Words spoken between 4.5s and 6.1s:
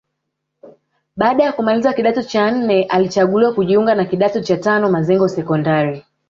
tano Mazengo Sekondari